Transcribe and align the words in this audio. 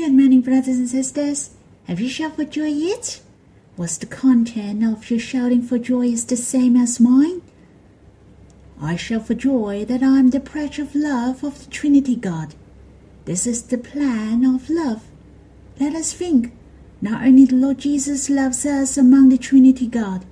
Good 0.00 0.14
morning, 0.14 0.40
brothers 0.40 0.78
and 0.78 0.88
sisters. 0.88 1.50
Have 1.84 2.00
you 2.00 2.08
shouted 2.08 2.36
for 2.36 2.44
joy 2.46 2.68
yet? 2.68 3.20
Was 3.76 3.98
the 3.98 4.06
content 4.06 4.82
of 4.82 5.10
your 5.10 5.20
shouting 5.20 5.60
for 5.60 5.78
joy 5.78 6.06
is 6.06 6.24
the 6.24 6.38
same 6.38 6.74
as 6.74 6.98
mine? 6.98 7.42
I 8.80 8.96
shout 8.96 9.26
for 9.26 9.34
joy 9.34 9.84
that 9.84 10.02
I 10.02 10.18
am 10.18 10.30
the 10.30 10.40
pledge 10.40 10.78
of 10.78 10.94
love 10.94 11.44
of 11.44 11.62
the 11.62 11.70
Trinity 11.70 12.16
God. 12.16 12.54
This 13.26 13.46
is 13.46 13.64
the 13.64 13.76
plan 13.76 14.42
of 14.42 14.70
love. 14.70 15.02
Let 15.78 15.94
us 15.94 16.14
think. 16.14 16.54
Not 17.02 17.22
only 17.22 17.44
the 17.44 17.56
Lord 17.56 17.80
Jesus 17.80 18.30
loves 18.30 18.64
us 18.64 18.96
among 18.96 19.28
the 19.28 19.36
Trinity 19.36 19.86
God, 19.86 20.24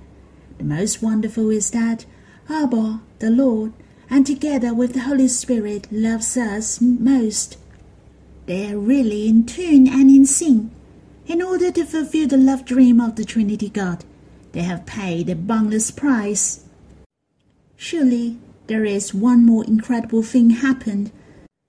the 0.57 0.63
most 0.63 1.03
wonderful 1.03 1.51
is 1.51 1.69
that 1.69 2.07
Abba, 2.49 3.01
the 3.19 3.29
Lord, 3.29 3.73
and 4.09 4.25
together 4.25 4.73
with 4.73 4.93
the 4.93 5.01
Holy 5.01 5.27
Spirit 5.27 5.87
loves 5.91 6.35
us 6.37 6.81
most. 6.81 7.58
They 8.49 8.73
are 8.73 8.79
really 8.79 9.27
in 9.27 9.45
tune 9.45 9.87
and 9.87 10.09
in 10.09 10.25
sync. 10.25 10.71
In 11.27 11.39
order 11.39 11.69
to 11.71 11.85
fulfill 11.85 12.27
the 12.27 12.35
love 12.35 12.65
dream 12.65 12.99
of 12.99 13.15
the 13.15 13.23
Trinity 13.23 13.69
God, 13.69 14.03
they 14.53 14.63
have 14.63 14.87
paid 14.87 15.29
a 15.29 15.35
boundless 15.35 15.91
price. 15.91 16.65
Surely 17.75 18.39
there 18.65 18.85
is 18.85 19.13
one 19.13 19.45
more 19.45 19.63
incredible 19.65 20.23
thing 20.23 20.49
happened. 20.49 21.11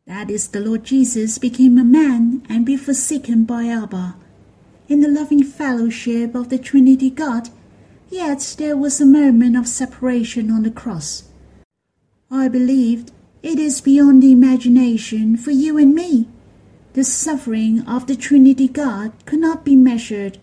That 0.06 0.30
is 0.30 0.48
the 0.48 0.61
Lord 0.61 0.84
Jesus 0.84 1.37
became 1.37 1.77
a 1.77 1.84
man 1.84 2.47
and 2.48 2.65
be 2.65 2.79
forsaken 2.79 3.45
by 3.45 3.67
Abba. 3.67 4.17
In 4.89 5.01
the 5.01 5.09
loving 5.09 5.45
fellowship 5.45 6.34
of 6.34 6.48
the 6.48 6.59
Trinity 6.59 7.11
God, 7.11 7.51
yet 8.09 8.55
there 8.56 8.75
was 8.75 9.03
a 9.03 9.05
moment 9.05 9.55
of 9.55 9.69
separation 9.69 10.51
on 10.51 10.62
the 10.62 10.70
cross. 10.70 11.25
I 12.31 12.48
believed 12.48 13.12
it 13.42 13.59
is 13.59 13.83
beyond 13.83 14.23
the 14.23 14.33
imagination 14.33 15.37
for 15.37 15.51
you 15.51 15.77
and 15.77 15.95
me. 15.95 16.30
The 16.93 17.05
suffering 17.05 17.87
of 17.87 18.09
the 18.09 18.17
Trinity 18.17 18.67
God 18.67 19.12
could 19.25 19.39
not 19.39 19.65
be 19.65 19.77
measured, 19.77 20.39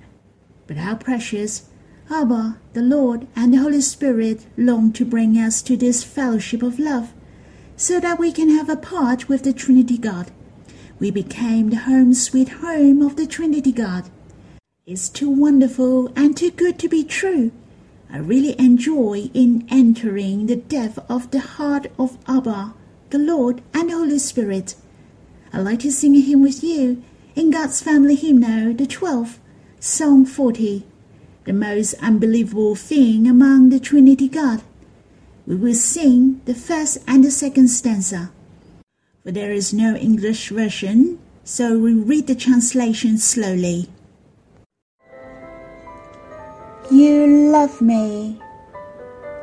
but 0.66 0.78
how 0.78 0.96
precious 0.96 1.70
Abba, 2.10 2.58
the 2.72 2.82
Lord, 2.82 3.28
and 3.36 3.54
the 3.54 3.58
Holy 3.58 3.82
Spirit 3.82 4.46
long 4.56 4.94
to 4.94 5.04
bring 5.04 5.38
us 5.38 5.62
to 5.64 5.76
this 5.76 6.06
fellowship 6.06 6.64
of 6.64 6.80
love, 6.80 7.12
so 7.76 8.00
that 8.00 8.18
we 8.18 8.32
can 8.32 8.48
have 8.50 8.70
a 8.70 8.78
part 8.78 9.28
with 9.28 9.44
the 9.44 9.52
Trinity 9.52 9.98
God. 9.98 10.32
We 11.00 11.12
became 11.12 11.70
the 11.70 11.80
home 11.80 12.14
sweet 12.14 12.50
home 12.50 13.02
of 13.02 13.18
the 13.18 13.28
Trinity 13.28 13.74
God. 13.74 14.10
It's 14.86 15.10
too 15.10 15.30
wonderful 15.30 16.14
and 16.16 16.38
too 16.38 16.52
good 16.52 16.80
to 16.80 16.88
be 16.88 17.04
true. 17.04 17.52
I 18.10 18.20
really 18.20 18.58
enjoy 18.58 19.30
in 19.34 19.68
entering 19.70 20.46
the 20.46 20.56
depth 20.56 20.98
of 21.10 21.30
the 21.32 21.42
heart 21.42 21.88
of 22.00 22.18
Abba, 22.26 22.74
the 23.10 23.20
Lord, 23.20 23.62
and 23.74 23.90
the 23.90 23.98
Holy 23.98 24.20
Spirit. 24.20 24.76
I'd 25.58 25.64
like 25.64 25.80
to 25.80 25.92
sing 25.92 26.16
a 26.16 26.22
hymn 26.22 26.44
with 26.44 26.64
you 26.64 27.02
in 27.36 27.50
God's 27.50 27.82
Family 27.82 28.14
Hymnal, 28.14 28.76
the 28.76 28.86
12th, 28.86 29.40
Song 29.80 30.24
40, 30.24 30.86
the 31.46 31.52
most 31.52 31.96
unbelievable 31.96 32.76
thing 32.76 33.28
among 33.28 33.72
the 33.72 33.80
Trinity 33.80 34.30
God. 34.30 34.62
We 35.48 35.56
will 35.56 35.74
sing 35.74 36.42
the 36.46 36.54
first 36.54 37.00
and 37.08 37.24
the 37.24 37.32
second 37.32 37.70
stanza. 37.70 38.30
For 39.24 39.32
there 39.32 39.52
is 39.52 39.74
no 39.74 39.96
English 39.96 40.50
version, 40.50 41.18
so 41.44 41.80
we 41.80 41.94
read 41.94 42.28
the 42.28 42.36
translation 42.36 43.18
slowly. 43.18 43.90
You 46.92 47.50
love 47.52 47.82
me 47.82 48.40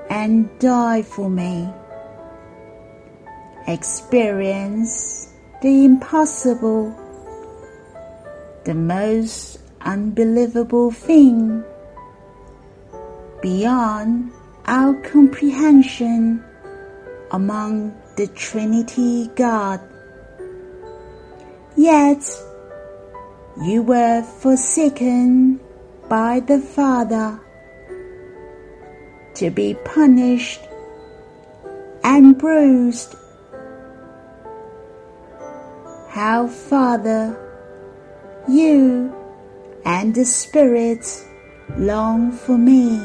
and 0.08 0.48
die 0.60 1.02
for 1.02 1.28
me. 1.28 1.68
Experience 3.66 5.23
the 5.64 5.86
impossible, 5.86 6.94
the 8.64 8.74
most 8.74 9.58
unbelievable 9.80 10.90
thing 10.90 11.64
beyond 13.40 14.30
our 14.66 14.92
comprehension 15.00 16.44
among 17.30 17.94
the 18.16 18.26
Trinity 18.26 19.30
God. 19.36 19.80
Yet 21.78 22.22
you 23.62 23.82
were 23.82 24.22
forsaken 24.22 25.60
by 26.10 26.40
the 26.40 26.58
Father 26.58 27.40
to 29.36 29.48
be 29.48 29.72
punished 29.82 30.60
and 32.04 32.36
bruised 32.36 33.16
how, 36.14 36.46
Father, 36.46 37.36
you 38.48 39.12
and 39.84 40.14
the 40.14 40.24
Spirit 40.24 41.04
long 41.76 42.30
for 42.30 42.56
me 42.56 43.00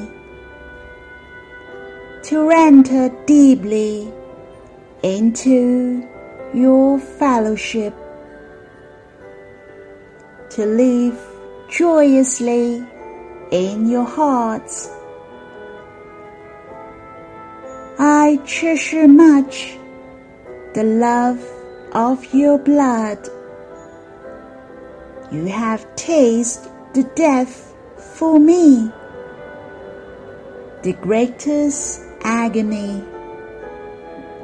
to 2.21 2.51
enter 2.51 3.09
deeply 3.25 4.13
into 5.01 6.07
your 6.53 6.99
fellowship, 6.99 7.95
to 10.51 10.67
live 10.67 11.19
joyously 11.67 12.85
in 13.49 13.89
your 13.89 14.05
hearts. 14.05 14.87
I 17.97 18.39
treasure 18.45 19.07
much 19.07 19.79
the 20.75 20.83
love 20.83 21.58
of 21.93 22.33
your 22.33 22.57
blood. 22.57 23.27
You 25.31 25.45
have 25.45 25.95
tasted 25.95 26.71
the 26.93 27.03
death 27.15 27.75
for 27.97 28.39
me, 28.39 28.91
the 30.83 30.93
greatest 30.93 32.01
agony, 32.23 33.03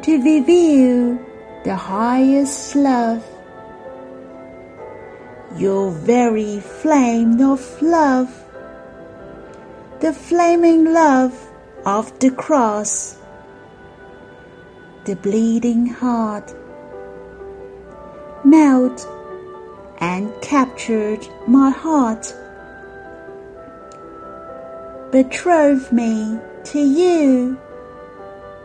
to 0.04 0.22
reveal 0.24 1.20
the 1.64 1.76
highest 1.76 2.76
love. 2.76 3.24
Your 5.58 5.92
very 5.92 6.60
flame 6.60 7.42
of 7.42 7.82
love, 7.82 8.30
the 10.02 10.14
flaming 10.14 10.94
love 10.94 11.34
of 11.86 12.18
the 12.20 12.32
cross, 12.32 13.18
the 15.06 15.16
bleeding 15.16 15.86
heart 15.86 16.54
melt 18.46 19.08
and 20.00 20.32
captured 20.42 21.28
my 21.48 21.70
heart. 21.70 22.34
Betroth 25.12 25.92
me 25.92 26.40
to 26.66 26.80
you 26.80 27.58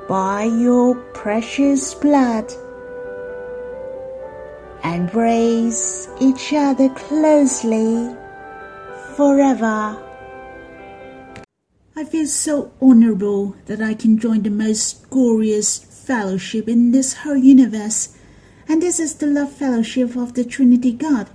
by 0.08 0.44
your 0.44 0.94
precious 1.14 1.94
blood. 1.94 2.52
Embrace 4.84 6.08
each 6.20 6.52
other 6.52 6.88
closely 6.90 8.14
forever. 9.14 9.96
I 11.96 12.04
feel 12.04 12.26
so 12.26 12.72
honorable 12.80 13.54
that 13.66 13.80
I 13.82 13.94
can 13.94 14.18
join 14.18 14.42
the 14.42 14.50
most 14.50 15.08
glorious 15.10 15.78
fellowship 15.78 16.68
in 16.68 16.92
this 16.92 17.12
whole 17.12 17.36
universe 17.36 18.16
and 18.70 18.80
this 18.80 19.00
is 19.00 19.16
the 19.16 19.26
love 19.26 19.50
fellowship 19.50 20.14
of 20.14 20.34
the 20.34 20.44
Trinity 20.44 20.92
God. 20.92 21.28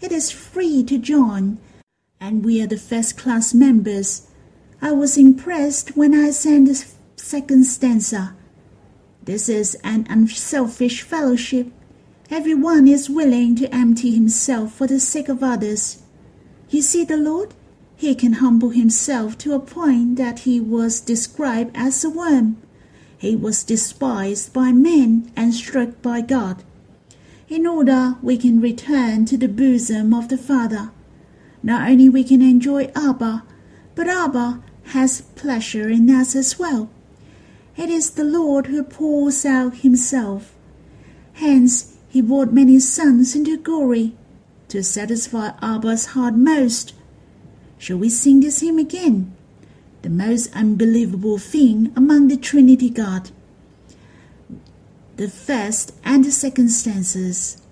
It 0.00 0.10
is 0.10 0.30
free 0.30 0.82
to 0.84 0.96
join, 0.96 1.58
and 2.18 2.42
we 2.42 2.62
are 2.62 2.66
the 2.66 2.78
first 2.78 3.18
class 3.18 3.52
members. 3.52 4.26
I 4.80 4.92
was 4.92 5.18
impressed 5.18 5.98
when 5.98 6.14
I 6.14 6.30
sang 6.30 6.64
the 6.64 6.82
second 7.16 7.66
stanza. 7.66 8.34
This 9.22 9.50
is 9.50 9.74
an 9.84 10.06
unselfish 10.08 11.02
fellowship. 11.02 11.70
Everyone 12.30 12.88
is 12.88 13.10
willing 13.10 13.54
to 13.56 13.68
empty 13.68 14.14
himself 14.14 14.72
for 14.72 14.86
the 14.86 14.98
sake 14.98 15.28
of 15.28 15.42
others. 15.42 16.02
You 16.70 16.80
see 16.80 17.04
the 17.04 17.18
Lord? 17.18 17.52
He 17.96 18.14
can 18.14 18.40
humble 18.44 18.70
himself 18.70 19.36
to 19.44 19.52
a 19.52 19.60
point 19.60 20.16
that 20.16 20.40
he 20.40 20.58
was 20.58 21.02
described 21.02 21.72
as 21.74 22.02
a 22.02 22.08
worm. 22.08 22.56
He 23.22 23.36
was 23.36 23.62
despised 23.62 24.52
by 24.52 24.72
men 24.72 25.30
and 25.36 25.54
struck 25.54 26.02
by 26.02 26.22
God, 26.22 26.64
in 27.52 27.66
order 27.66 28.16
we 28.22 28.38
can 28.38 28.62
return 28.62 29.26
to 29.26 29.36
the 29.36 29.46
bosom 29.48 30.14
of 30.14 30.28
the 30.28 30.38
Father. 30.38 30.90
Not 31.62 31.90
only 31.90 32.08
we 32.08 32.24
can 32.24 32.40
enjoy 32.40 32.90
Abba, 32.96 33.44
but 33.94 34.08
Abba 34.08 34.62
has 34.94 35.20
pleasure 35.36 35.88
in 35.90 36.08
us 36.08 36.34
as 36.34 36.58
well. 36.58 36.88
It 37.76 37.90
is 37.90 38.12
the 38.12 38.24
Lord 38.24 38.66
who 38.68 38.82
pours 38.82 39.44
out 39.44 39.76
himself. 39.76 40.54
Hence 41.34 41.96
he 42.08 42.22
brought 42.22 42.54
many 42.54 42.78
sons 42.80 43.36
into 43.36 43.58
glory 43.58 44.14
to 44.68 44.82
satisfy 44.82 45.50
Abba's 45.60 46.06
heart 46.06 46.34
most. 46.34 46.94
Shall 47.76 47.98
we 47.98 48.08
sing 48.08 48.40
this 48.40 48.60
hymn 48.60 48.78
again? 48.78 49.36
the 50.02 50.10
most 50.10 50.52
unbelievable 50.56 51.38
thing 51.38 51.92
among 51.94 52.26
the 52.26 52.36
Trinity 52.36 52.90
God. 52.90 53.30
The 55.22 55.28
first 55.28 55.94
and 56.02 56.24
the 56.24 56.32
second 56.32 56.68
stanzas. 56.68 57.62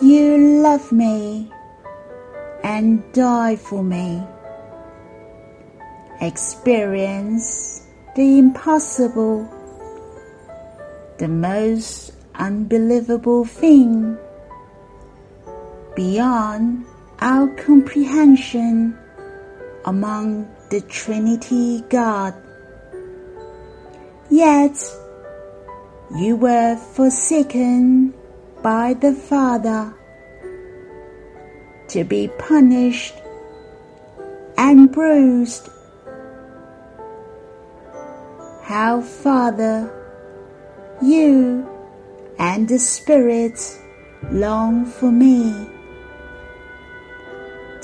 you 0.00 0.62
love 0.62 0.92
me 0.92 1.50
and 2.62 3.02
die 3.12 3.56
for 3.56 3.82
me. 3.82 4.22
Experience 6.20 7.82
the 8.14 8.38
impossible, 8.38 9.42
the 11.18 11.26
most 11.26 12.12
unbelievable 12.36 13.44
thing 13.44 14.16
beyond 15.96 16.86
our 17.18 17.48
comprehension 17.56 18.96
among 19.84 20.46
the 20.70 20.80
Trinity 20.82 21.80
God. 21.88 22.45
Yet 24.36 24.76
you 26.14 26.36
were 26.36 26.76
forsaken 26.76 28.12
by 28.62 28.92
the 28.92 29.14
Father 29.14 29.94
to 31.88 32.04
be 32.04 32.28
punished 32.38 33.14
and 34.58 34.92
bruised. 34.92 35.70
How, 38.60 39.00
Father, 39.00 39.90
you 41.00 41.66
and 42.38 42.68
the 42.68 42.78
Spirit 42.78 43.58
long 44.30 44.84
for 44.84 45.10
me 45.10 45.50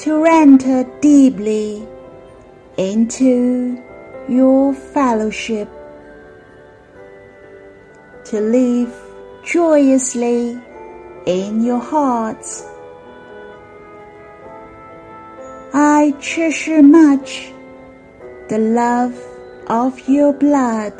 to 0.01 0.27
enter 0.27 0.85
deeply 1.01 1.89
into 2.77 3.83
your 4.29 4.75
fellowship, 4.75 5.71
to 8.33 8.41
live 8.41 8.91
joyously 9.45 10.59
in 11.27 11.63
your 11.63 11.79
hearts. 11.79 12.65
I 15.75 16.15
treasure 16.19 16.83
much 16.83 17.53
the 18.49 18.57
love 18.57 19.15
of 19.67 20.09
your 20.09 20.33
blood. 20.33 20.95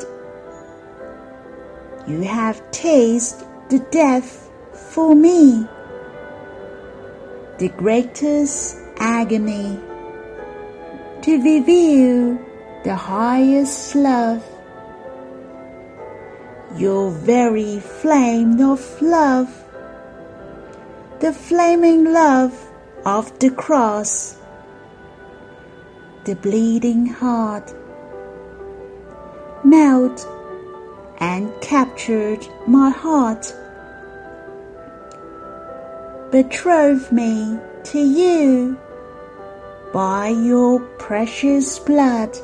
You 2.05 2.21
have 2.21 2.61
tasted 2.69 3.47
the 3.69 3.79
death 3.89 4.51
for 4.93 5.15
me, 5.15 5.65
the 7.57 7.69
greatest 7.69 8.77
agony 8.97 9.79
to 11.23 11.41
reveal 11.41 12.37
the 12.83 12.95
highest 12.95 13.95
love. 13.95 14.52
Your 16.75 17.11
very 17.11 17.79
flame 17.79 18.59
of 18.59 18.99
love, 18.99 19.47
the 21.19 21.31
flaming 21.31 22.11
love 22.11 22.53
of 23.05 23.37
the 23.37 23.51
cross, 23.51 24.37
the 26.25 26.35
bleeding 26.35 27.05
heart, 27.05 27.71
melt 29.63 30.27
and 31.19 31.51
captured 31.61 32.43
my 32.65 32.89
heart, 32.89 33.53
betrothed 36.31 37.11
me 37.11 37.59
to 37.83 37.99
you 37.99 38.75
by 39.93 40.29
your 40.29 40.79
precious 40.97 41.77
blood. 41.77 42.35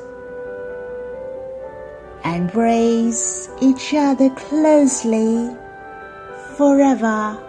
Embrace 2.26 3.50
each 3.62 3.94
other 3.94 4.30
closely 4.32 5.56
forever. 6.58 7.42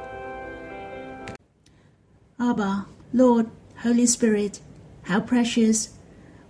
Abba, 2.39 2.87
Lord, 3.13 3.51
Holy 3.79 4.07
Spirit, 4.07 4.61
how 5.03 5.21
precious. 5.21 5.91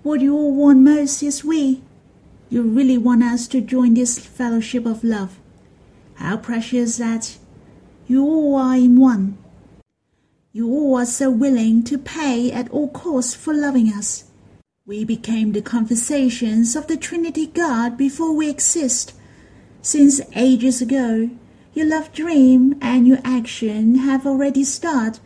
What 0.03 0.21
you 0.21 0.37
all 0.37 0.55
want 0.55 0.81
most 0.81 1.23
is 1.23 1.45
we. 1.45 1.83
You 2.49 2.63
really 2.63 2.99
want 2.99 3.23
us 3.23 3.49
to 3.49 3.61
join 3.61 3.95
this 3.95 4.19
fellowship 4.19 4.85
of 4.87 5.03
love. 5.03 5.39
How 6.15 6.37
precious 6.37 6.99
that 6.99 7.39
you 8.07 8.25
all 8.25 8.57
are 8.57 8.77
in 8.77 8.99
one. 8.99 9.39
You 10.53 10.69
all 10.69 10.97
are 10.97 11.07
so 11.07 11.31
willing 11.31 11.85
to 11.85 11.97
pay 11.97 12.51
at 12.53 12.69
all 12.71 12.89
costs 12.89 13.35
for 13.35 13.55
loving 13.55 13.89
us. 13.89 14.30
We 14.91 15.05
became 15.05 15.53
the 15.53 15.63
conversations 15.63 16.75
of 16.75 16.89
the 16.89 16.97
Trinity 16.97 17.47
God 17.47 17.97
before 17.97 18.35
we 18.35 18.51
exist. 18.51 19.13
Since 19.83 20.21
ages 20.35 20.83
ago, 20.83 21.31
your 21.75 21.87
love 21.87 22.13
dream 22.13 22.77
and 22.83 23.07
your 23.07 23.21
action 23.23 23.95
have 23.99 24.27
already 24.27 24.65
started. 24.65 25.21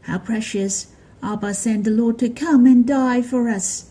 How 0.00 0.18
precious 0.18 0.88
Abba 1.22 1.54
sent 1.54 1.84
the 1.84 1.92
Lord 1.92 2.18
to 2.18 2.28
come 2.28 2.66
and 2.66 2.84
die 2.84 3.22
for 3.22 3.48
us. 3.48 3.88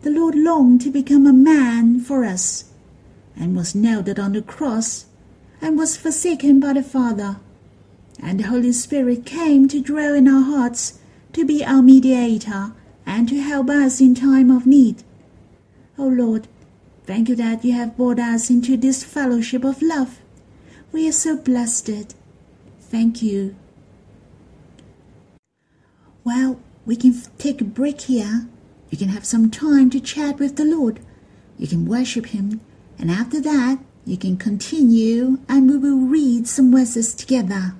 The 0.00 0.08
Lord 0.08 0.34
longed 0.34 0.80
to 0.80 0.90
become 0.90 1.26
a 1.26 1.32
man 1.34 2.00
for 2.00 2.24
us, 2.24 2.72
and 3.36 3.54
was 3.54 3.74
nailed 3.74 4.18
on 4.18 4.32
the 4.32 4.40
cross, 4.40 5.04
and 5.60 5.76
was 5.76 5.98
forsaken 5.98 6.58
by 6.58 6.72
the 6.72 6.82
Father 6.82 7.36
and 8.18 8.40
the 8.40 8.44
Holy 8.48 8.72
Spirit 8.72 9.26
came 9.26 9.68
to 9.68 9.82
dwell 9.82 10.14
in 10.14 10.26
our 10.26 10.42
hearts 10.42 11.00
to 11.34 11.44
be 11.44 11.62
our 11.62 11.82
mediator 11.82 12.72
and 13.06 13.28
to 13.28 13.40
help 13.40 13.68
us 13.68 14.00
in 14.00 14.14
time 14.14 14.50
of 14.50 14.66
need. 14.66 15.02
O 15.98 16.04
oh 16.04 16.08
Lord, 16.08 16.48
thank 17.04 17.28
you 17.28 17.36
that 17.36 17.64
you 17.64 17.72
have 17.72 17.96
brought 17.96 18.18
us 18.18 18.50
into 18.50 18.76
this 18.76 19.04
fellowship 19.04 19.64
of 19.64 19.82
love. 19.82 20.20
We 20.92 21.08
are 21.08 21.12
so 21.12 21.36
blessed. 21.36 22.14
Thank 22.80 23.22
you. 23.22 23.56
Well, 26.24 26.60
we 26.84 26.96
can 26.96 27.14
take 27.38 27.60
a 27.60 27.64
break 27.64 28.02
here. 28.02 28.48
You 28.90 28.98
can 28.98 29.08
have 29.08 29.24
some 29.24 29.50
time 29.50 29.90
to 29.90 30.00
chat 30.00 30.38
with 30.38 30.56
the 30.56 30.64
Lord. 30.64 31.00
You 31.58 31.66
can 31.66 31.86
worship 31.86 32.26
Him. 32.26 32.60
And 32.98 33.10
after 33.10 33.40
that, 33.40 33.78
you 34.04 34.16
can 34.16 34.36
continue 34.36 35.38
and 35.48 35.70
we 35.70 35.76
will 35.78 35.98
read 35.98 36.46
some 36.46 36.72
verses 36.72 37.14
together. 37.14 37.74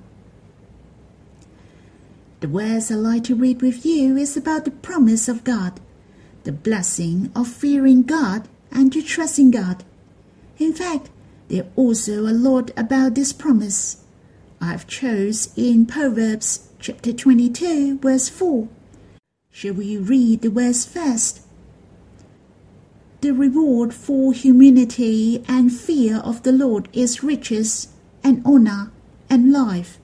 The 2.43 2.49
verse 2.49 2.91
I'd 2.91 2.95
like 2.95 3.23
to 3.23 3.35
read 3.35 3.61
with 3.61 3.85
you 3.85 4.17
is 4.17 4.35
about 4.35 4.65
the 4.65 4.71
promise 4.71 5.29
of 5.29 5.45
God, 5.45 5.79
the 6.43 6.51
blessing 6.51 7.31
of 7.33 7.47
fearing 7.47 8.03
God 8.03 8.49
and 8.69 8.91
to 8.91 9.01
trusting 9.01 9.51
God. 9.51 9.85
In 10.57 10.73
fact, 10.73 11.09
there 11.47 11.67
also 11.77 12.23
a 12.23 12.35
lot 12.35 12.69
about 12.75 13.15
this 13.15 13.31
promise. 13.31 14.03
I've 14.59 14.87
chose 14.87 15.53
in 15.55 15.85
Proverbs 15.85 16.67
chapter 16.79 17.13
22 17.13 17.99
verse 17.99 18.27
4. 18.27 18.67
Shall 19.49 19.75
we 19.75 19.95
read 19.95 20.41
the 20.41 20.49
verse 20.49 20.83
first? 20.83 21.43
The 23.21 23.31
reward 23.31 23.93
for 23.93 24.33
humility 24.33 25.45
and 25.47 25.71
fear 25.71 26.17
of 26.17 26.43
the 26.43 26.51
Lord 26.51 26.89
is 26.91 27.23
riches 27.23 27.87
and 28.21 28.41
honor 28.45 28.91
and 29.29 29.53
life. 29.53 29.97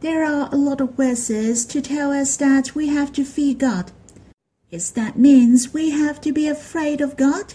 There 0.00 0.24
are 0.24 0.48
a 0.50 0.56
lot 0.56 0.80
of 0.80 0.94
verses 0.94 1.66
to 1.66 1.82
tell 1.82 2.10
us 2.10 2.34
that 2.38 2.74
we 2.74 2.86
have 2.88 3.12
to 3.12 3.24
fear 3.24 3.52
God. 3.52 3.92
Is 4.70 4.92
that 4.92 5.18
means 5.18 5.74
we 5.74 5.90
have 5.90 6.22
to 6.22 6.32
be 6.32 6.48
afraid 6.48 7.02
of 7.02 7.18
God? 7.18 7.52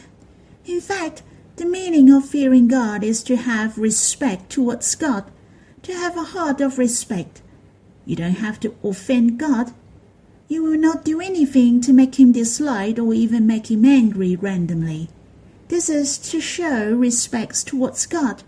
In 0.63 0.79
fact, 0.79 1.23
the 1.55 1.65
meaning 1.65 2.11
of 2.11 2.29
fearing 2.29 2.67
God 2.67 3.03
is 3.03 3.23
to 3.23 3.35
have 3.35 3.79
respect 3.79 4.51
towards 4.51 4.93
God, 4.93 5.23
to 5.81 5.93
have 5.93 6.15
a 6.17 6.35
heart 6.35 6.61
of 6.61 6.77
respect. 6.77 7.41
You 8.05 8.15
don't 8.15 8.37
have 8.37 8.59
to 8.59 8.75
offend 8.83 9.39
God. 9.39 9.73
You 10.47 10.61
will 10.61 10.77
not 10.77 11.03
do 11.03 11.19
anything 11.19 11.81
to 11.81 11.93
make 11.93 12.19
him 12.19 12.31
dislike 12.31 12.99
or 12.99 13.11
even 13.15 13.47
make 13.47 13.71
him 13.71 13.85
angry 13.85 14.35
randomly. 14.35 15.09
This 15.69 15.89
is 15.89 16.19
to 16.29 16.39
show 16.39 16.91
respect 16.91 17.65
towards 17.65 18.05
God 18.05 18.43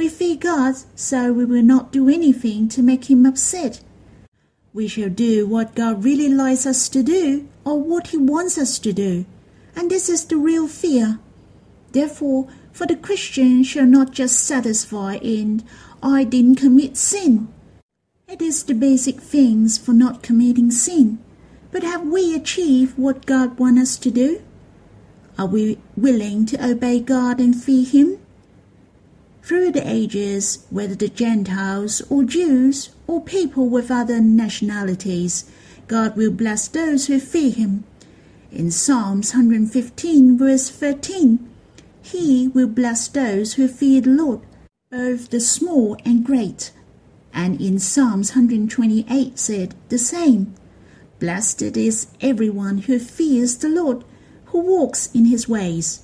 we 0.00 0.08
fear 0.08 0.34
God, 0.34 0.76
so 0.94 1.30
we 1.30 1.44
will 1.44 1.62
not 1.62 1.92
do 1.92 2.08
anything 2.08 2.70
to 2.70 2.82
make 2.82 3.10
him 3.10 3.26
upset. 3.26 3.82
We 4.72 4.88
shall 4.88 5.10
do 5.10 5.46
what 5.46 5.74
God 5.74 6.02
really 6.02 6.30
likes 6.30 6.64
us 6.64 6.88
to 6.88 7.02
do 7.02 7.46
or 7.66 7.78
what 7.78 8.06
he 8.06 8.16
wants 8.16 8.56
us 8.56 8.78
to 8.78 8.94
do. 8.94 9.26
And 9.76 9.90
this 9.90 10.08
is 10.08 10.24
the 10.24 10.38
real 10.38 10.68
fear. 10.68 11.18
Therefore, 11.92 12.48
for 12.72 12.86
the 12.86 12.96
Christian 12.96 13.62
shall 13.62 13.84
not 13.84 14.12
just 14.12 14.40
satisfy 14.40 15.16
in 15.16 15.64
I 16.02 16.24
didn't 16.24 16.56
commit 16.56 16.96
sin. 16.96 17.48
It 18.26 18.40
is 18.40 18.64
the 18.64 18.72
basic 18.72 19.20
things 19.20 19.76
for 19.76 19.92
not 19.92 20.22
committing 20.22 20.70
sin. 20.70 21.18
But 21.72 21.82
have 21.82 22.06
we 22.06 22.34
achieved 22.34 22.96
what 22.96 23.26
God 23.26 23.58
wants 23.58 23.82
us 23.82 23.98
to 23.98 24.10
do? 24.10 24.40
Are 25.38 25.44
we 25.44 25.76
willing 25.94 26.46
to 26.46 26.70
obey 26.70 27.00
God 27.00 27.38
and 27.38 27.54
fear 27.54 27.84
Him? 27.84 28.19
Through 29.70 29.80
the 29.80 29.88
ages, 29.88 30.66
whether 30.70 30.94
the 30.96 31.08
Gentiles 31.08 32.02
or 32.10 32.24
Jews 32.24 32.90
or 33.06 33.22
people 33.22 33.68
with 33.68 33.90
other 33.90 34.20
nationalities, 34.20 35.48
God 35.86 36.16
will 36.16 36.32
bless 36.32 36.66
those 36.66 37.06
who 37.06 37.20
fear 37.20 37.52
him. 37.52 37.84
In 38.50 38.72
Psalms 38.72 39.32
115, 39.32 40.36
verse 40.36 40.70
13, 40.70 41.48
He 42.02 42.48
will 42.48 42.66
bless 42.66 43.06
those 43.06 43.54
who 43.54 43.68
fear 43.68 44.00
the 44.00 44.10
Lord, 44.10 44.40
both 44.90 45.30
the 45.30 45.40
small 45.40 45.96
and 46.04 46.24
great. 46.24 46.72
and 47.32 47.60
in 47.60 47.78
Psalms 47.78 48.30
128 48.30 49.38
said 49.38 49.76
the 49.88 49.98
same. 49.98 50.52
Blessed 51.20 51.76
is 51.76 52.08
everyone 52.20 52.78
who 52.78 52.98
fears 52.98 53.58
the 53.58 53.68
Lord, 53.68 54.02
who 54.46 54.58
walks 54.58 55.14
in 55.14 55.26
his 55.26 55.48
ways. 55.48 56.02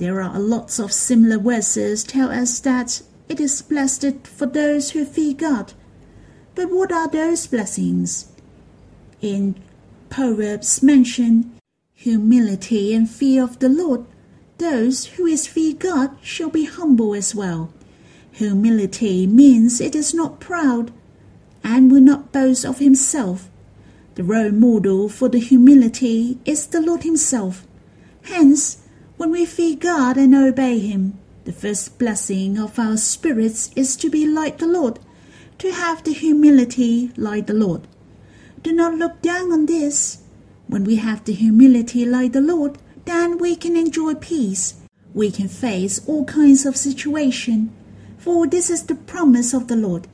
There 0.00 0.22
are 0.22 0.40
lots 0.40 0.78
of 0.78 0.94
similar 0.94 1.36
verses 1.36 2.04
tell 2.04 2.30
us 2.30 2.58
that 2.60 3.02
it 3.28 3.38
is 3.38 3.60
blessed 3.60 4.26
for 4.26 4.46
those 4.46 4.92
who 4.92 5.04
fear 5.04 5.34
God. 5.34 5.74
But 6.54 6.70
what 6.70 6.90
are 6.90 7.06
those 7.06 7.46
blessings? 7.46 8.32
In 9.20 9.56
Proverbs 10.08 10.82
mention 10.82 11.52
humility 11.92 12.94
and 12.94 13.10
fear 13.10 13.44
of 13.44 13.58
the 13.58 13.68
Lord. 13.68 14.06
Those 14.56 15.04
who 15.04 15.26
is 15.26 15.46
fear 15.46 15.74
God 15.74 16.16
shall 16.22 16.48
be 16.48 16.64
humble 16.64 17.14
as 17.14 17.34
well. 17.34 17.70
Humility 18.32 19.26
means 19.26 19.82
it 19.82 19.94
is 19.94 20.14
not 20.14 20.40
proud 20.40 20.94
and 21.62 21.92
will 21.92 22.00
not 22.00 22.32
boast 22.32 22.64
of 22.64 22.78
himself. 22.78 23.50
The 24.14 24.24
role 24.24 24.50
model 24.50 25.10
for 25.10 25.28
the 25.28 25.40
humility 25.40 26.38
is 26.46 26.68
the 26.68 26.80
Lord 26.80 27.02
himself. 27.02 27.66
Hence, 28.22 28.78
when 29.20 29.32
we 29.32 29.44
fear 29.44 29.76
God 29.76 30.16
and 30.16 30.34
obey 30.34 30.78
him, 30.78 31.18
the 31.44 31.52
first 31.52 31.98
blessing 31.98 32.58
of 32.58 32.78
our 32.78 32.96
spirits 32.96 33.70
is 33.76 33.94
to 33.94 34.08
be 34.08 34.26
like 34.26 34.56
the 34.56 34.66
Lord, 34.66 34.98
to 35.58 35.70
have 35.72 36.02
the 36.02 36.14
humility 36.14 37.12
like 37.18 37.46
the 37.46 37.52
Lord. 37.52 37.86
Do 38.62 38.72
not 38.72 38.94
look 38.94 39.20
down 39.20 39.52
on 39.52 39.66
this. 39.66 40.22
When 40.68 40.84
we 40.84 40.96
have 40.96 41.22
the 41.22 41.34
humility 41.34 42.06
like 42.06 42.32
the 42.32 42.40
Lord, 42.40 42.78
then 43.04 43.36
we 43.36 43.56
can 43.56 43.76
enjoy 43.76 44.14
peace. 44.14 44.76
We 45.12 45.30
can 45.30 45.48
face 45.48 46.00
all 46.08 46.24
kinds 46.24 46.64
of 46.64 46.74
situation, 46.74 47.76
for 48.16 48.46
this 48.46 48.70
is 48.70 48.84
the 48.84 48.94
promise 48.94 49.52
of 49.52 49.68
the 49.68 49.76
Lord. 49.76 50.08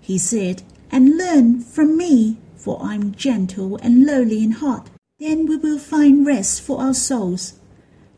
He 0.00 0.18
said, 0.18 0.62
And 0.92 1.18
learn 1.18 1.62
from 1.62 1.96
me, 1.96 2.36
for 2.54 2.78
I 2.80 2.94
am 2.94 3.12
gentle 3.16 3.76
and 3.82 4.06
lowly 4.06 4.44
in 4.44 4.52
heart. 4.52 4.88
Then 5.18 5.46
we 5.46 5.56
will 5.56 5.80
find 5.80 6.24
rest 6.24 6.62
for 6.62 6.80
our 6.80 6.94
souls. 6.94 7.54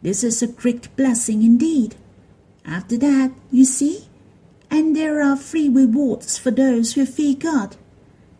This 0.01 0.23
is 0.23 0.43
a 0.43 0.47
great 0.47 0.95
blessing 0.97 1.43
indeed. 1.43 1.97
After 2.65 2.97
that, 2.99 3.33
you 3.51 3.65
see, 3.65 4.07
and 4.71 4.95
there 4.95 5.21
are 5.21 5.37
three 5.37 5.69
rewards 5.69 6.39
for 6.39 6.51
those 6.51 6.93
who 6.93 7.05
fear 7.05 7.35
God. 7.35 7.77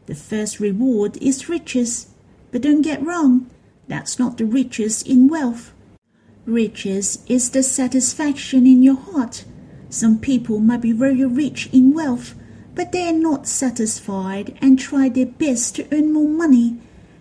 The 0.07 0.15
first 0.15 0.61
reward 0.61 1.17
is 1.21 1.49
riches, 1.49 2.09
but 2.53 2.63
don't 2.63 2.83
get 2.83 3.05
wrong, 3.05 3.51
that's 3.89 4.19
not 4.19 4.39
the 4.39 4.45
riches 4.45 5.03
in 5.03 5.29
wealth. 5.29 5.73
Riches 6.47 7.19
is 7.27 7.51
the 7.51 7.63
satisfaction 7.63 8.67
in 8.67 8.83
your 8.83 8.97
heart. 8.97 9.45
Some 9.91 10.19
people 10.19 10.61
might 10.61 10.83
be 10.83 10.93
very 10.93 11.25
rich 11.25 11.69
in 11.73 11.93
wealth, 11.93 12.35
but 12.75 12.93
they 12.93 13.09
are 13.09 13.13
not 13.13 13.49
satisfied 13.49 14.57
and 14.61 14.79
try 14.79 15.09
their 15.09 15.27
best 15.27 15.77
to 15.77 15.89
earn 15.91 16.13
more 16.13 16.29
money. 16.29 16.79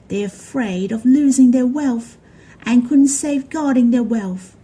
They 0.09 0.23
are 0.23 0.27
afraid 0.27 0.91
of 0.91 1.05
losing 1.05 1.51
their 1.51 1.65
wealth 1.65 2.17
and 2.63 2.87
couldn't 2.87 3.07
safeguarding 3.07 3.91
their 3.91 4.03
wealth. 4.03 4.55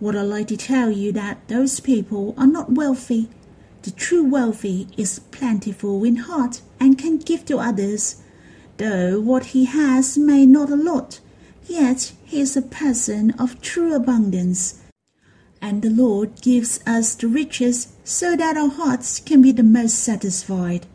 Would 0.00 0.16
I 0.16 0.22
like 0.22 0.48
to 0.48 0.56
tell 0.56 0.90
you 0.90 1.12
that 1.12 1.46
those 1.48 1.80
people 1.80 2.34
are 2.38 2.46
not 2.46 2.72
wealthy. 2.72 3.28
The 3.82 3.90
true 3.90 4.24
wealthy 4.24 4.88
is 4.96 5.18
plentiful 5.30 6.04
in 6.04 6.16
heart 6.16 6.62
and 6.78 6.98
can 6.98 7.18
give 7.18 7.44
to 7.46 7.58
others. 7.58 8.22
Though 8.78 9.20
what 9.20 9.46
he 9.46 9.66
has 9.66 10.16
may 10.16 10.46
not 10.46 10.70
a 10.70 10.76
lot, 10.76 11.20
yet 11.66 12.12
he 12.24 12.40
is 12.40 12.56
a 12.56 12.62
person 12.62 13.32
of 13.32 13.60
true 13.60 13.94
abundance. 13.94 14.80
And 15.60 15.82
the 15.82 15.90
Lord 15.90 16.40
gives 16.40 16.80
us 16.86 17.14
the 17.14 17.28
riches 17.28 17.88
so 18.02 18.36
that 18.36 18.56
our 18.56 18.70
hearts 18.70 19.20
can 19.20 19.42
be 19.42 19.52
the 19.52 19.62
most 19.62 19.98
satisfied. 19.98 20.86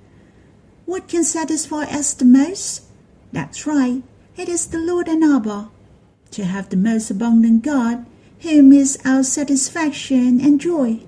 What 0.86 1.08
can 1.08 1.24
satisfy 1.24 1.84
us 1.84 2.14
the 2.14 2.25
most? 2.25 2.84
That's 3.32 3.68
right, 3.68 4.02
it 4.36 4.50
is 4.50 4.68
the 4.68 4.80
Lord 4.80 5.08
and 5.08 5.24
Abba. 5.24 5.70
To 6.36 6.44
have 6.44 6.68
the 6.68 6.75
most 6.75 7.10
abundant 7.10 7.63
God, 7.63 8.06
whom 8.42 8.74
is 8.74 9.00
our 9.06 9.24
satisfaction 9.24 10.42
and 10.42 10.60
joy. 10.60 11.00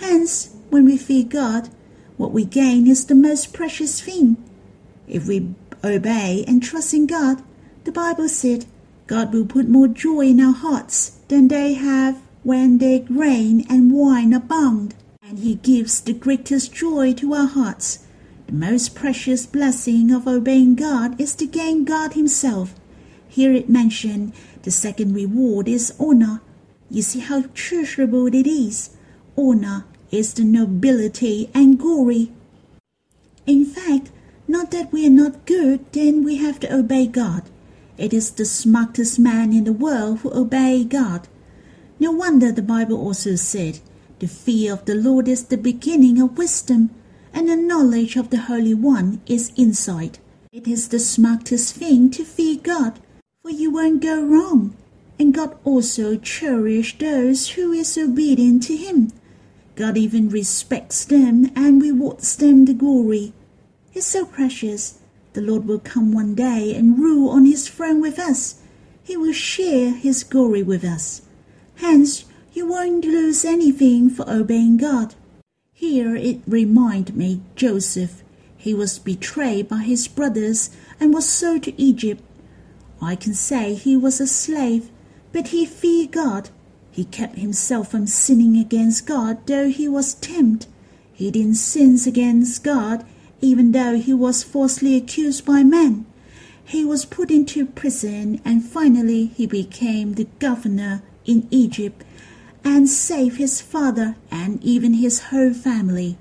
Hence, 0.00 0.52
when 0.68 0.84
we 0.84 0.96
fear 0.96 1.22
God, 1.22 1.68
what 2.16 2.32
we 2.32 2.44
gain 2.44 2.88
is 2.88 3.06
the 3.06 3.14
most 3.14 3.52
precious 3.52 4.00
thing. 4.00 4.36
If 5.06 5.28
we 5.28 5.54
obey 5.84 6.44
and 6.48 6.60
trust 6.60 6.92
in 6.92 7.06
God, 7.06 7.40
the 7.84 7.92
Bible 7.92 8.28
said, 8.28 8.64
God 9.06 9.32
will 9.32 9.46
put 9.46 9.68
more 9.68 9.86
joy 9.86 10.22
in 10.22 10.40
our 10.40 10.54
hearts 10.54 11.10
than 11.28 11.46
they 11.46 11.74
have 11.74 12.20
when 12.42 12.78
their 12.78 12.98
grain 12.98 13.64
and 13.70 13.92
wine 13.92 14.32
abound. 14.32 14.96
And 15.22 15.38
He 15.38 15.54
gives 15.54 16.00
the 16.00 16.12
greatest 16.12 16.74
joy 16.74 17.12
to 17.14 17.32
our 17.32 17.46
hearts. 17.46 18.00
The 18.48 18.54
most 18.54 18.96
precious 18.96 19.46
blessing 19.46 20.10
of 20.10 20.26
obeying 20.26 20.74
God 20.74 21.20
is 21.20 21.36
to 21.36 21.46
gain 21.46 21.84
God 21.84 22.14
Himself. 22.14 22.74
Here 23.28 23.52
it 23.52 23.68
mentioned 23.68 24.32
the 24.62 24.70
second 24.70 25.14
reward 25.14 25.68
is 25.68 25.94
honor. 25.98 26.40
You 26.90 27.02
see 27.02 27.20
how 27.20 27.44
treasurable 27.54 28.26
it 28.26 28.46
is. 28.46 28.90
Honor 29.36 29.84
is 30.10 30.34
the 30.34 30.44
nobility 30.44 31.50
and 31.54 31.78
glory. 31.78 32.32
In 33.46 33.64
fact, 33.64 34.10
not 34.46 34.70
that 34.70 34.92
we 34.92 35.06
are 35.06 35.10
not 35.10 35.44
good, 35.44 35.92
then 35.92 36.24
we 36.24 36.36
have 36.36 36.58
to 36.60 36.74
obey 36.74 37.06
God. 37.06 37.42
It 37.98 38.14
is 38.14 38.30
the 38.30 38.44
smartest 38.44 39.18
man 39.18 39.52
in 39.52 39.64
the 39.64 39.72
world 39.72 40.20
who 40.20 40.32
obey 40.32 40.84
God. 40.84 41.28
No 42.00 42.12
wonder 42.12 42.52
the 42.52 42.62
Bible 42.62 42.96
also 42.96 43.34
said, 43.34 43.80
The 44.20 44.28
fear 44.28 44.72
of 44.72 44.84
the 44.84 44.94
Lord 44.94 45.28
is 45.28 45.44
the 45.44 45.56
beginning 45.58 46.20
of 46.20 46.38
wisdom, 46.38 46.90
and 47.32 47.48
the 47.48 47.56
knowledge 47.56 48.16
of 48.16 48.30
the 48.30 48.42
Holy 48.42 48.72
One 48.74 49.20
is 49.26 49.52
insight. 49.56 50.18
It 50.52 50.66
is 50.66 50.88
the 50.88 50.98
smartest 50.98 51.74
thing 51.74 52.10
to 52.12 52.24
fear 52.24 52.56
God, 52.56 53.00
you 53.50 53.70
won't 53.70 54.02
go 54.02 54.22
wrong. 54.22 54.76
And 55.18 55.34
God 55.34 55.58
also 55.64 56.16
cherishes 56.16 56.98
those 56.98 57.48
who 57.50 57.72
is 57.72 57.98
obedient 57.98 58.62
to 58.64 58.76
Him. 58.76 59.12
God 59.74 59.96
even 59.96 60.28
respects 60.28 61.04
them 61.04 61.50
and 61.54 61.80
rewards 61.80 62.36
them 62.36 62.64
the 62.64 62.74
glory 62.74 63.32
is 63.94 64.06
so 64.06 64.24
precious. 64.24 64.98
The 65.34 65.40
Lord 65.40 65.66
will 65.66 65.78
come 65.78 66.12
one 66.12 66.34
day 66.34 66.74
and 66.74 66.98
rule 66.98 67.30
on 67.30 67.44
his 67.44 67.68
throne 67.68 68.00
with 68.00 68.18
us. 68.18 68.60
He 69.04 69.16
will 69.16 69.32
share 69.32 69.92
his 69.92 70.24
glory 70.24 70.62
with 70.62 70.84
us. 70.84 71.22
Hence, 71.76 72.24
you 72.52 72.66
won't 72.66 73.04
lose 73.04 73.44
anything 73.44 74.10
for 74.10 74.28
obeying 74.28 74.78
God. 74.78 75.14
Here 75.72 76.16
it 76.16 76.40
reminded 76.46 77.16
me 77.16 77.40
Joseph. 77.54 78.22
He 78.56 78.74
was 78.74 78.98
betrayed 78.98 79.68
by 79.68 79.82
his 79.82 80.08
brothers 80.08 80.70
and 80.98 81.14
was 81.14 81.28
sold 81.28 81.62
to 81.64 81.80
Egypt. 81.80 82.22
I 83.00 83.16
can 83.16 83.34
say 83.34 83.74
he 83.74 83.96
was 83.96 84.20
a 84.20 84.26
slave, 84.26 84.90
but 85.32 85.48
he 85.48 85.64
feared 85.64 86.12
God. 86.12 86.50
He 86.90 87.04
kept 87.04 87.38
himself 87.38 87.90
from 87.90 88.06
sinning 88.06 88.56
against 88.56 89.06
God, 89.06 89.46
though 89.46 89.68
he 89.68 89.88
was 89.88 90.14
tempted. 90.14 90.68
He 91.12 91.30
didn't 91.30 91.54
sin 91.54 91.98
against 92.06 92.62
God 92.62 93.04
even 93.40 93.72
though 93.72 93.96
he 93.96 94.12
was 94.12 94.42
falsely 94.42 94.96
accused 94.96 95.44
by 95.44 95.62
men. 95.62 96.06
He 96.64 96.84
was 96.84 97.04
put 97.04 97.30
into 97.30 97.66
prison 97.66 98.40
and 98.44 98.64
finally 98.64 99.26
he 99.26 99.46
became 99.46 100.14
the 100.14 100.28
governor 100.38 101.02
in 101.24 101.46
Egypt 101.50 102.04
and 102.64 102.88
saved 102.88 103.38
his 103.38 103.60
father 103.60 104.16
and 104.30 104.62
even 104.62 104.94
his 104.94 105.20
whole 105.30 105.54
family. 105.54 106.18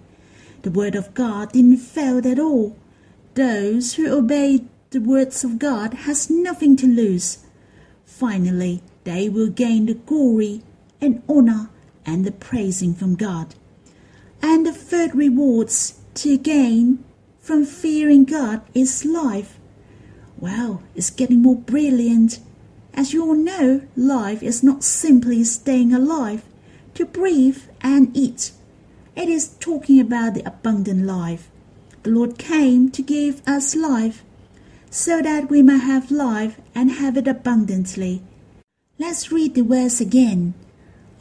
The 0.62 0.72
word 0.72 0.96
of 0.96 1.14
God 1.14 1.52
didn't 1.52 1.78
fail 1.78 2.26
at 2.26 2.40
all. 2.40 2.76
Those 3.34 3.96
who 3.96 4.10
obey 4.10 4.66
the 4.90 5.02
words 5.02 5.44
of 5.44 5.60
God 5.60 5.94
has 5.94 6.30
nothing 6.30 6.76
to 6.78 6.88
lose. 6.88 7.40
Finally, 8.06 8.82
they 9.04 9.28
will 9.30 9.50
gain 9.50 9.86
the 9.86 9.94
glory 9.94 10.64
and 11.02 11.22
honor 11.28 11.70
and 12.06 12.26
the 12.26 12.32
praising 12.32 12.94
from 12.94 13.16
God. 13.16 13.56
And 14.42 14.66
the 14.66 14.72
third 14.74 15.14
rewards 15.14 16.00
to 16.16 16.38
gain 16.38 17.04
from 17.40 17.66
fearing 17.66 18.24
God 18.24 18.62
is 18.74 19.06
life. 19.06 19.60
Well, 20.38 20.84
it's 20.96 21.10
getting 21.10 21.42
more 21.42 21.56
brilliant. 21.56 22.40
As 22.94 23.14
you 23.14 23.24
all 23.24 23.36
know, 23.36 23.82
life 23.96 24.42
is 24.42 24.64
not 24.64 24.84
simply 24.84 25.44
staying 25.44 25.94
alive, 25.94 26.44
to 26.94 27.06
breathe 27.06 27.64
and 27.82 28.16
eat. 28.16 28.52
It 29.16 29.30
is 29.30 29.50
talking 29.60 30.00
about 30.00 30.34
the 30.34 30.48
abundant 30.48 31.06
life. 31.06 31.50
The 32.04 32.12
Lord 32.12 32.38
came 32.38 32.90
to 32.92 33.02
give 33.02 33.42
us 33.48 33.76
life, 33.76 34.24
so 34.98 35.22
that 35.22 35.48
we 35.48 35.62
may 35.62 35.78
have 35.78 36.10
life 36.10 36.60
and 36.74 36.90
have 36.90 37.16
it 37.16 37.28
abundantly. 37.28 38.20
Let's 38.98 39.32
read 39.32 39.54
the 39.54 39.62
verse 39.62 40.02
again. 40.02 40.56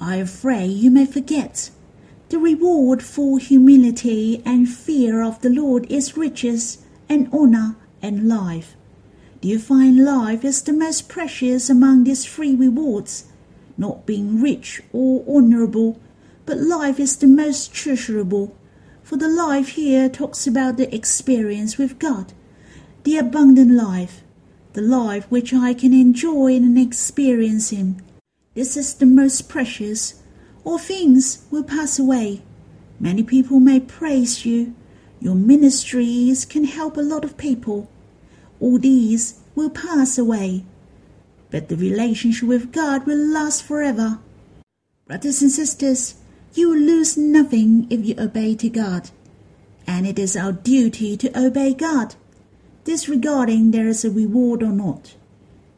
I 0.01 0.17
afraid 0.17 0.69
you 0.69 0.91
may 0.91 1.05
forget. 1.05 1.71
The 2.31 2.39
reward 2.39 3.03
for 3.03 3.39
humility 3.39 4.43
and 4.47 4.67
fear 4.67 5.23
of 5.23 5.43
the 5.43 5.51
Lord 5.51 5.85
is 5.93 6.17
riches 6.17 6.79
and 7.07 7.29
honor 7.35 7.77
and 8.01 8.27
life. 8.27 8.77
Do 9.43 9.49
you 9.49 9.59
find 9.59 10.03
life 10.03 10.43
is 10.43 10.63
the 10.63 10.73
most 10.73 11.11
precious 11.11 11.69
among 11.69 12.05
these 12.05 12.25
three 12.25 12.55
rewards? 12.55 13.27
Not 13.77 14.07
being 14.07 14.41
rich 14.41 14.81
or 14.95 15.23
honorable, 15.29 16.01
but 16.47 16.57
life 16.57 16.99
is 16.99 17.15
the 17.19 17.27
most 17.27 17.75
treasurable. 17.75 18.57
For 19.03 19.19
the 19.19 19.29
life 19.29 19.69
here 19.69 20.09
talks 20.09 20.47
about 20.47 20.79
the 20.79 20.93
experience 20.95 21.77
with 21.77 21.99
God, 21.99 22.33
the 23.07 23.19
abundant 23.19 23.71
life, 23.71 24.25
the 24.73 24.83
life 24.83 25.27
which 25.31 25.55
I 25.55 25.75
can 25.75 25.93
enjoy 25.93 26.57
and 26.57 26.77
experience 26.77 27.73
in. 27.73 28.03
This 28.55 28.77
is 28.77 28.95
the 28.95 29.07
most 29.07 29.49
precious. 29.49 30.21
All 30.65 30.77
things 30.77 31.47
will 31.53 31.63
pass 31.63 32.01
away. 32.01 32.43
Many 32.99 33.23
people 33.23 33.61
may 33.61 33.79
praise 33.79 34.45
you. 34.45 34.75
Your 35.21 35.37
ministries 35.37 36.45
can 36.45 36.65
help 36.65 36.97
a 36.97 37.01
lot 37.01 37.25
of 37.25 37.39
people. 37.39 37.89
All 38.59 38.77
these 38.77 39.39
will 39.55 39.71
pass 39.71 40.19
away. 40.19 40.65
But 41.53 41.69
the 41.69 41.77
relationship 41.77 42.49
with 42.49 42.73
God 42.73 43.07
will 43.07 43.25
last 43.25 43.63
forever. 43.63 44.19
Brothers 45.07 45.43
and 45.43 45.53
sisters, 45.53 46.17
you 46.55 46.71
will 46.71 46.81
lose 46.81 47.17
nothing 47.17 47.87
if 47.89 48.05
you 48.05 48.17
obey 48.19 48.57
to 48.57 48.69
God. 48.69 49.11
And 49.87 50.09
it 50.09 50.19
is 50.19 50.37
our 50.37 50.51
duty 50.51 51.17
to 51.19 51.39
obey 51.39 51.73
God 51.73 52.17
disregarding 52.87 53.73
there 53.73 53.89
is 53.89 54.05
a 54.05 54.11
reward 54.11 54.63
or 54.63 54.71
not. 54.71 55.17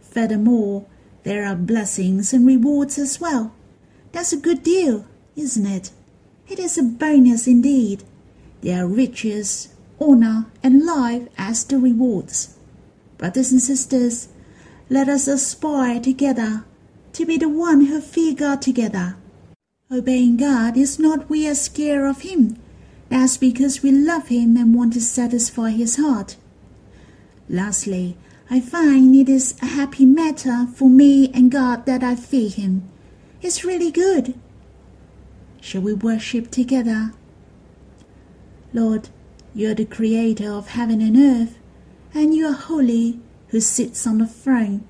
Furthermore, 0.01 0.85
there 1.25 1.45
are 1.45 1.57
blessings 1.57 2.35
and 2.35 2.47
rewards 2.47 2.99
as 2.99 3.19
well. 3.19 3.53
That's 4.13 4.33
a 4.33 4.37
good 4.37 4.63
deal, 4.63 5.07
isn't 5.35 5.67
it? 5.67 5.91
It 6.49 6.59
is 6.59 6.77
a 6.77 6.83
bonus 6.83 7.47
indeed. 7.47 8.05
There 8.61 8.85
are 8.85 8.87
riches, 8.87 9.69
honor, 9.99 10.47
and 10.63 10.85
life 10.85 11.29
as 11.39 11.65
the 11.65 11.79
rewards. 11.79 12.57
Brothers 13.17 13.53
and 13.53 13.61
sisters, 13.61 14.29
let 14.91 15.09
us 15.09 15.27
aspire 15.27 16.01
together 16.01 16.65
to 17.15 17.25
be 17.25 17.39
the 17.39 17.49
one 17.49 17.87
who 17.87 18.03
fear 18.03 18.35
God 18.35 18.61
together. 18.61 19.17
Obeying 19.91 20.37
God 20.37 20.77
is 20.77 20.99
not 20.99 21.31
we 21.31 21.49
are 21.49 21.55
scared 21.55 22.09
of 22.09 22.21
Him. 22.21 22.59
That's 23.09 23.39
because 23.39 23.83
we 23.83 23.93
love 23.93 24.29
Him 24.29 24.59
and 24.59 24.75
want 24.75 24.93
to 24.93 25.01
satisfy 25.01 25.71
His 25.71 25.97
heart. 25.97 26.37
Lastly, 27.49 28.17
I 28.51 28.61
find 28.61 29.15
it 29.15 29.29
is 29.29 29.55
a 29.63 29.67
happy 29.67 30.05
matter 30.05 30.67
for 30.75 30.89
me 30.89 31.31
and 31.33 31.51
God 31.51 31.87
that 31.87 32.03
I 32.03 32.15
fear 32.15 32.51
Him. 32.51 32.89
It's 33.41 33.65
really 33.65 33.91
good. 33.91 34.35
Shall 35.61 35.83
we 35.83 35.95
worship 35.95 36.51
together? 36.51 37.13
Lord, 38.73 39.09
you 39.55 39.71
are 39.71 39.75
the 39.75 39.85
creator 39.85 40.51
of 40.53 40.69
heaven 40.69 41.01
and 41.01 41.17
earth, 41.17 41.59
and 42.15 42.35
you 42.35 42.47
are 42.49 42.53
holy 42.53 43.21
who 43.49 43.61
sits 43.61 44.07
on 44.07 44.19
the 44.19 44.27
throne. 44.27 44.87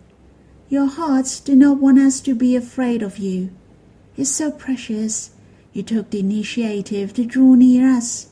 Your 0.69 0.87
hearts 0.87 1.41
do 1.41 1.55
not 1.55 1.79
want 1.79 1.99
us 1.99 2.21
to 2.21 2.35
be 2.35 2.55
afraid 2.55 3.03
of 3.03 3.19
you. 3.19 3.51
It's 4.17 4.31
so 4.31 4.51
precious. 4.51 5.31
You 5.73 5.83
took 5.83 6.11
the 6.11 6.21
initiative 6.21 7.15
to 7.15 7.25
draw 7.25 7.55
near 7.55 7.89
us. 7.89 8.31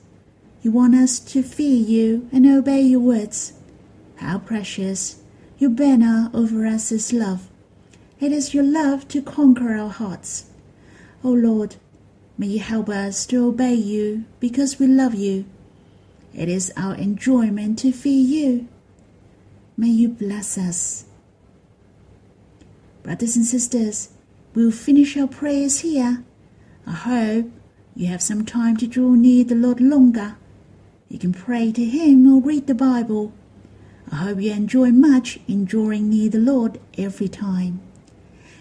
You 0.63 0.73
want 0.73 0.95
us 0.97 1.21
to 1.21 1.43
fear 1.43 1.77
you 1.77 2.29
and 2.33 2.45
obey 2.45 2.81
your 2.81 3.01
words. 3.01 3.53
How 4.17 4.39
precious! 4.39 5.23
Your 5.59 5.71
banner 5.71 6.31
over 6.35 6.67
us 6.67 6.93
is 6.93 7.13
love. 7.13 7.49
It 8.21 8.33
is 8.33 8.55
your 8.55 8.65
love 8.65 9.09
to 9.09 9.23
conquer 9.23 9.75
our 9.75 9.91
hearts. 9.91 10.47
O 11.23 11.31
Lord, 11.31 11.77
may 12.39 12.47
you 12.47 12.61
help 12.61 12.89
us 12.89 13.27
to 13.27 13.47
obey 13.49 13.75
you 13.75 14.25
because 14.41 14.79
we 14.79 14.87
love 14.87 15.15
you. 15.15 15.45
It 16.35 16.49
is 16.49 16.73
our 16.77 16.95
enjoyment 16.95 17.79
to 17.81 17.93
fear 17.93 18.21
you. 18.21 18.69
May 19.77 19.89
you 19.89 20.09
bless 20.09 20.57
us. 20.59 21.05
Brothers 23.03 23.37
and 23.37 23.45
sisters, 23.45 24.11
we'll 24.55 24.71
finish 24.71 25.17
our 25.17 25.27
prayers 25.27 25.81
here. 25.81 26.25
I 26.87 26.93
hope 26.93 27.51
you 27.95 28.07
have 28.09 28.23
some 28.23 28.45
time 28.45 28.77
to 28.79 28.87
draw 28.87 29.13
near 29.13 29.45
the 29.45 29.55
Lord 29.55 29.81
longer. 29.81 30.37
You 31.09 31.19
can 31.19 31.33
pray 31.33 31.73
to 31.73 31.85
Him 31.85 32.27
or 32.31 32.41
read 32.41 32.67
the 32.67 32.75
Bible. 32.75 33.33
I 34.11 34.17
hope 34.17 34.41
you 34.41 34.53
enjoy 34.53 34.91
much 34.91 35.39
in 35.49 35.65
drawing 35.65 36.11
near 36.11 36.31
the 36.31 36.39
Lord 36.39 36.81
every 36.97 37.29
time. 37.29 37.81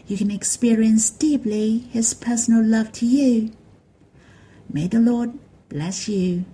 You 0.08 0.17
can 0.17 0.31
experience 0.31 1.10
deeply 1.10 1.79
His 1.91 2.13
personal 2.13 2.63
love 2.63 2.91
to 2.93 3.05
you. 3.05 3.51
May 4.69 4.88
the 4.88 4.99
Lord 4.99 5.38
bless 5.69 6.08
you. 6.08 6.45